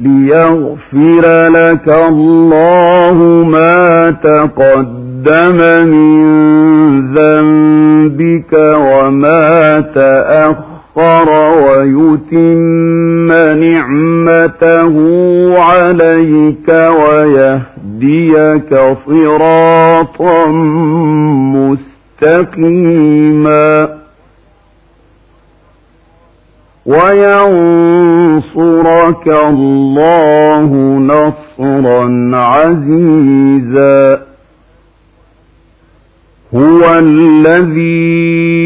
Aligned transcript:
ليغفر 0.00 1.28
لك 1.50 1.88
الله 2.08 3.14
ما 3.44 4.10
تقدم 4.10 5.60
من 5.84 6.12
ذنبك 7.14 8.52
وما 8.78 9.54
تأخر 9.94 10.70
يسخر 10.96 11.28
ويتم 11.66 13.32
نعمته 13.60 14.96
عليك 15.62 16.68
ويهديك 16.68 18.96
صراطا 19.06 20.46
مستقيما 22.52 23.68
وينصرك 26.86 29.26
الله 29.28 30.70
نصرا 30.98 32.30
عزيزا 32.36 34.22
هو 36.54 36.98
الذي 36.98 38.61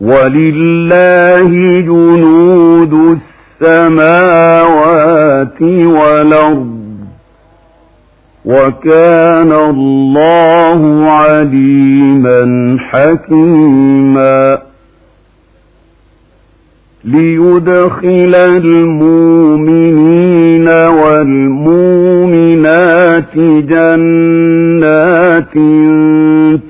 ولله 0.00 1.50
جنود 1.80 2.92
السماوات 2.92 5.62
والأرض 5.62 6.75
وكان 8.46 9.52
الله 9.52 11.10
عليما 11.10 12.76
حكيما 12.80 14.58
ليدخل 17.04 18.34
المؤمنين 18.34 20.68
والمؤمنات 20.68 23.36
جنات 23.66 25.52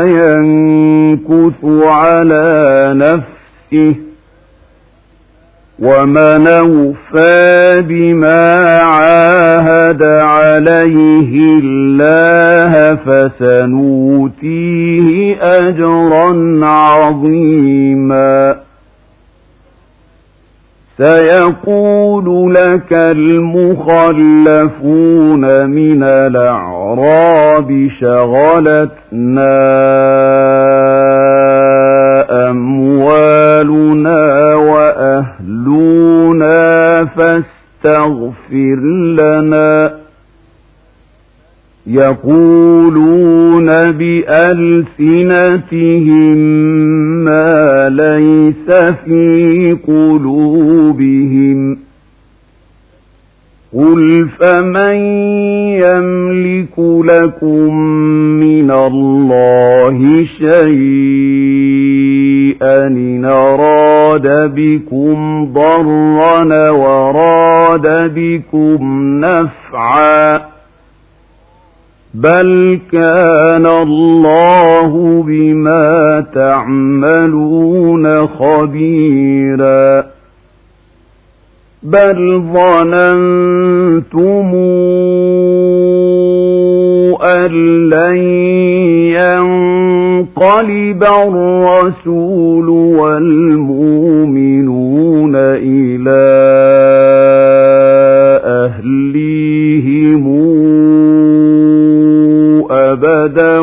ينكث 0.06 1.84
على 1.84 2.68
نفسه 2.96 4.03
ومن 5.84 6.48
أوفى 6.48 7.84
بما 7.88 8.54
عاهد 8.84 10.04
عليه 10.04 11.60
الله 11.64 12.96
فسنوتيه 12.96 15.36
أجرا 15.42 16.58
عظيما 16.66 18.56
سيقول 20.98 22.54
لك 22.56 22.92
المخلفون 22.94 25.70
من 25.70 26.04
الأعراب 26.04 27.90
شغلتنا 28.00 28.94
أموالنا 32.50 34.33
يقولون 41.94 43.66
بألسنتهم 43.92 46.38
ما 47.26 47.90
ليس 47.90 48.72
في 49.06 49.78
قلوبهم 49.88 51.78
قل 53.74 54.28
فمن 54.40 54.96
يملك 55.70 56.80
لكم 57.06 57.76
من 58.40 58.72
الله 58.72 60.26
شيئا 60.26 62.88
إن 62.88 63.26
أراد 63.26 64.28
بكم 64.56 65.46
ضرا 65.54 66.70
وراد 66.70 68.12
بكم 68.16 68.84
نفعا 69.26 70.53
بل 72.16 72.80
كان 72.92 73.66
الله 73.66 75.24
بما 75.28 76.24
تعملون 76.36 78.28
خبيرا 78.28 80.04
بل 81.84 82.42
ظننتم 82.54 84.52
أن 87.26 87.52
لن 87.90 88.18
ينقلب 89.14 91.04
الرسول 91.04 92.70
والمؤمنون 92.70 95.32
إلى 95.36 96.24
حسدا 103.24 103.60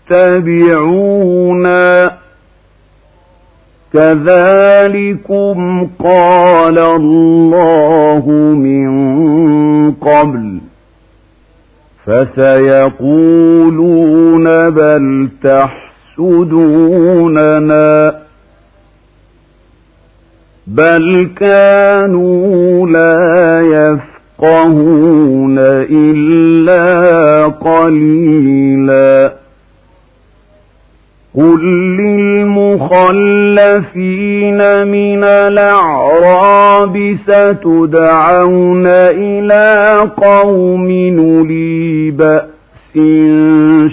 تتبعونا 0.09 2.11
كذلكم 3.93 5.57
قال 5.99 6.79
الله 6.79 8.29
من 8.55 9.93
قبل 9.93 10.59
فسيقولون 12.07 13.01
بل 14.71 15.29
تحسدوننا 15.43 18.15
بل 20.67 21.29
كانوا 21.37 22.87
لا 22.89 23.61
يفقهون 23.67 25.55
إلا 25.91 27.45
قليلا 27.49 28.40
قل 31.37 31.61
للمخلفين 31.97 32.89
من 34.87 35.25
الأعراب 35.25 37.17
ستدعون 37.27 38.87
إلى 38.87 39.99
قوم 40.17 40.89
أولي 41.19 42.11
بأس 42.11 42.95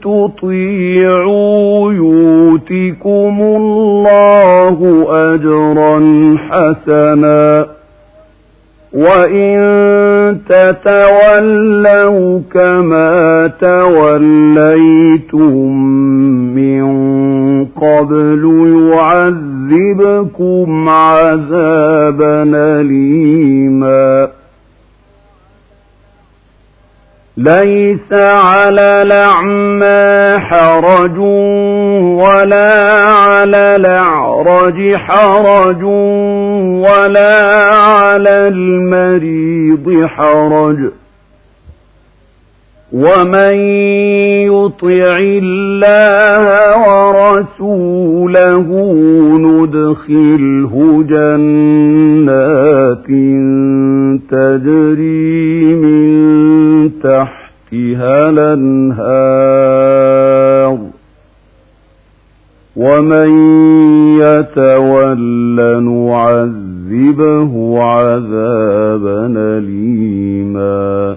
تطيعوا 0.00 1.92
يؤتكم 1.92 3.38
الله 3.42 5.06
أجرا 5.34 5.98
حسنا 6.38 7.66
وإن 8.92 9.56
تتولوا 10.48 12.40
كما 12.54 13.46
توليتم 13.60 15.76
من 16.54 16.86
قبل 17.64 18.42
يعذبكم 18.94 20.88
عذابا 20.88 22.42
أليماً 22.80 24.28
ليس 27.38 28.12
على 28.12 29.02
الأعمى 29.02 30.38
حرج 30.40 31.18
ولا 32.16 32.90
على 33.10 33.76
الأعرج 33.76 34.94
حرج 34.94 35.82
ولا 35.82 37.36
على 37.76 38.48
المريض 38.48 40.06
حرج 40.06 40.76
ومن 42.92 43.54
يطع 44.46 45.18
الله 45.20 46.46
ورسوله 46.86 48.66
ندخله 49.38 51.02
جنات 51.08 53.06
تجري 54.30 55.55
تحتها 56.88 58.28
الانهار 58.30 60.78
ومن 62.76 63.28
يتول 64.18 65.18
نعذبه 65.84 67.82
عذابا 67.82 69.26
أليما 69.36 71.16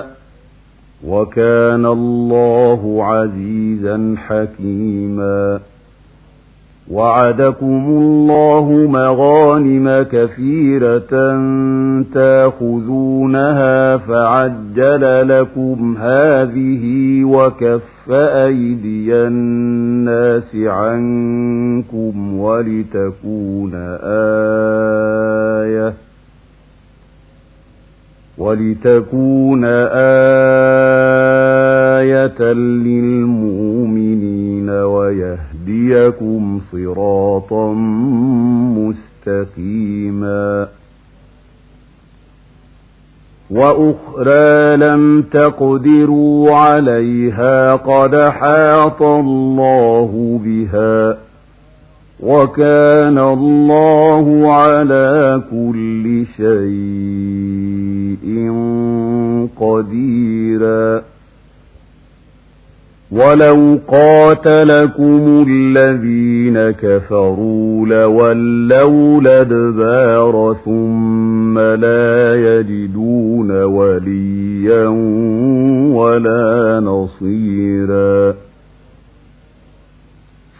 وكان 1.31 1.85
الله 1.85 3.03
عزيزا 3.05 4.15
حكيما 4.27 5.59
وعدكم 6.91 7.85
الله 7.89 8.87
مغانم 8.89 10.05
كثيرة 10.11 11.35
تاخذونها 12.13 13.97
فعجل 13.97 15.27
لكم 15.29 15.97
هذه 15.99 16.83
وكف 17.23 18.11
أيدي 18.11 19.13
الناس 19.15 20.55
عنكم 20.55 22.39
ولتكون 22.39 23.71
آية 25.93 25.93
ولتكون 28.37 29.65
آية 29.65 30.90
آيَةً 32.11 32.53
للمؤمنين 32.83 34.69
ويهديكم 34.69 36.61
صراطا 36.71 37.73
مستقيما 39.25 40.67
وأخرى 43.51 44.77
لم 44.77 45.21
تقدروا 45.21 46.51
عليها 46.55 47.75
قد 47.75 48.15
حاط 48.29 49.01
الله 49.01 50.39
بها 50.45 51.17
وكان 52.23 53.17
الله 53.17 54.53
على 54.53 55.41
كل 55.51 56.25
شيء 56.37 58.31
قديرا 59.59 61.01
ولو 63.11 63.79
قاتلكم 63.87 65.45
الذين 65.49 66.71
كفروا 66.81 67.87
لولوا 67.87 69.19
لدبار 69.19 70.55
ثم 70.65 71.59
لا 71.59 72.35
يجدون 72.35 73.63
وليا 73.63 74.87
ولا 75.95 76.79
نصيرا 76.83 78.33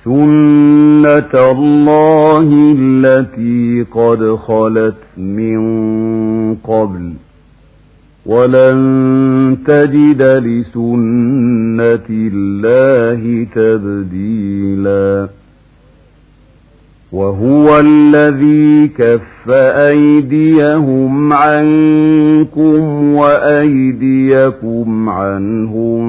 سنة 0.04 1.34
الله 1.52 2.76
التي 2.80 3.86
قد 3.94 4.36
خلت 4.36 5.18
من 5.20 5.62
قبل 6.56 7.12
ولن 8.26 9.58
تجد 9.66 10.22
لسنة 10.22 12.10
الله 12.10 13.48
تبديلا 13.56 15.28
وهو 17.12 17.80
الذي 17.80 18.88
كف 18.88 19.50
أيديهم 19.50 21.34
عنكم 21.34 22.74
وأيديكم 23.16 25.10
عنهم 25.10 26.04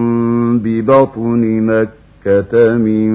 ببطن 0.58 1.60
مكة 1.66 2.74
من 2.74 3.12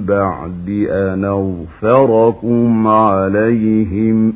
بعد 0.00 0.86
أن 0.90 1.24
أغفركم 1.24 2.86
عليهم 2.86 4.30
ۖ 4.32 4.34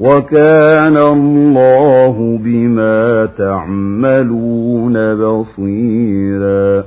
وكان 0.00 0.96
الله 0.96 2.38
بما 2.42 3.28
تعملون 3.38 5.14
بصيرا 5.14 6.84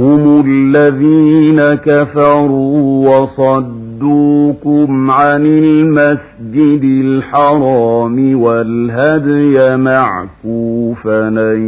هم 0.00 0.44
الذين 0.46 1.74
كفروا 1.74 3.08
وصدوكم 3.08 5.10
عن 5.10 5.46
المسجد 5.46 6.84
الحرام 6.84 8.40
والهدي 8.42 9.76
معكوفا 9.76 11.28
ان 11.28 11.64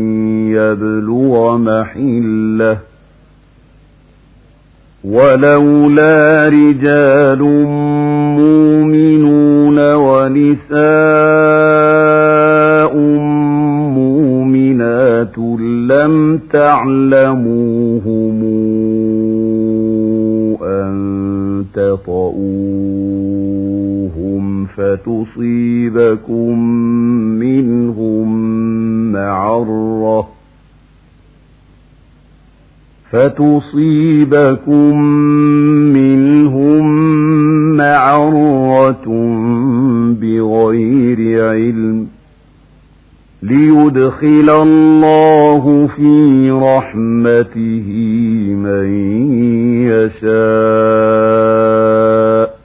يبلغ 0.50 1.56
محله 1.58 2.78
ولولا 5.04 6.48
رجال 6.48 7.40
ونساء 10.26 12.94
مؤمنات 13.94 15.38
لم 15.90 16.14
تعلموهم 16.52 18.38
أن 20.62 20.92
تطؤوهم 21.74 24.44
فتصيبكم 24.66 26.56
منهم 27.18 28.28
معرة 29.12 30.22
فتصيبكم 33.10 34.94
يدخل 43.96 44.50
الله 44.50 45.86
في 45.96 46.50
رحمته 46.50 47.88
من 48.54 49.12
يشاء 49.88 52.56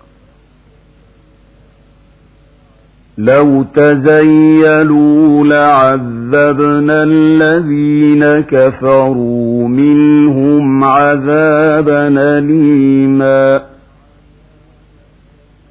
لو 3.18 3.64
تزيلوا 3.76 5.44
لعذبنا 5.46 7.04
الذين 7.04 8.26
كفروا 8.40 9.68
منهم 9.68 10.84
عذابا 10.84 12.08
أليما 12.40 13.62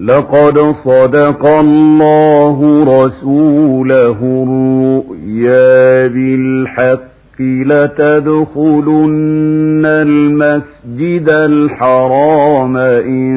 لقد 0.00 0.58
صدق 0.84 1.46
الله 1.46 2.84
رسوله 3.04 4.44
الرؤيا 4.48 6.06
بالحق 6.06 7.12
لتدخلن 7.40 9.84
المسجد 9.86 11.28
الحرام 11.28 12.76
إن 12.76 13.34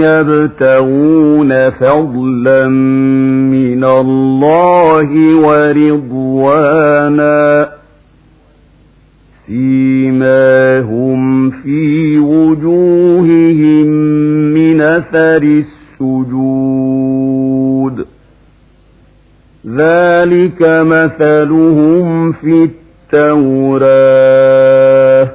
يَبْتَغُونَ 0.03 1.71
فَضْلًا 1.71 2.69
مِنَ 3.55 3.85
اللَّهِ 3.85 5.35
وَرِضْوَانًا 5.37 7.69
سيماهم 9.47 11.51
في 11.51 12.19
وجوههم 12.19 13.87
من 14.55 14.81
أثر 14.81 15.43
السجود 15.43 15.84
السجود 16.05 18.07
ذلك 19.67 20.63
مثلهم 20.87 22.33
في 22.33 22.71
التوراة 23.13 25.31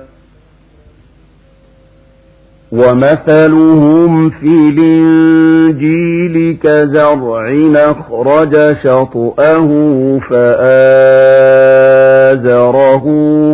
ومثلهم 2.72 4.30
في 4.30 4.72
الإنجيل 4.78 6.58
كزرع 6.64 7.50
أخرج 7.76 8.76
شطأه 8.84 9.68
فآزره 10.30 13.04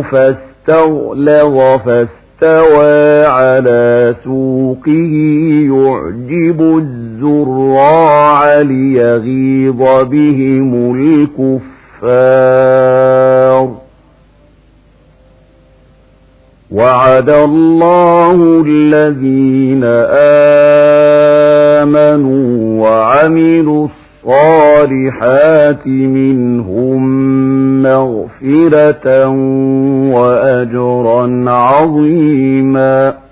فاستغلظ 0.02 1.58
فاستغلظ 1.80 2.16
استوى 2.36 3.24
على 3.24 4.14
سوقه 4.24 4.90
يعجب 5.64 6.60
الزرع 6.78 7.05
الزراع 7.22 8.60
ليغيظ 8.60 10.08
بهم 10.08 10.72
الكفار 12.00 13.74
وعد 16.72 17.30
الله 17.30 18.64
الذين 18.66 19.84
آمنوا 21.82 22.82
وعملوا 22.82 23.86
الصالحات 24.24 25.86
منهم 25.86 27.02
مغفرة 27.82 29.28
وأجرا 30.12 31.50
عظيماً 31.50 33.25